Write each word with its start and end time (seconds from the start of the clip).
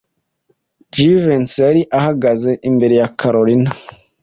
Jivency 0.95 1.57
yari 1.67 1.81
ahagaze 1.99 2.51
imbere 2.69 2.93
ya 3.01 3.09
Kalorina. 3.19 3.71